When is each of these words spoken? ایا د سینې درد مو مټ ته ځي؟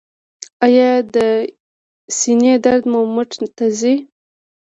ایا 0.65 0.89
د 1.15 1.17
سینې 2.17 2.53
درد 2.65 2.83
مو 2.91 3.01
مټ 3.15 3.29
ته 3.57 3.65
ځي؟ 3.79 3.95